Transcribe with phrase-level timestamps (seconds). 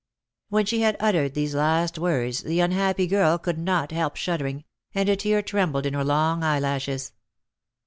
[0.49, 4.63] When she had uttered these last words, the unhappy girl could not help shuddering,
[4.95, 7.11] and a tear trembled in her long eyelashes.